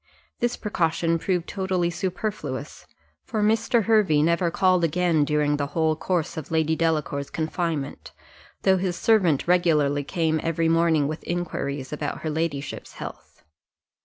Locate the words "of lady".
6.37-6.75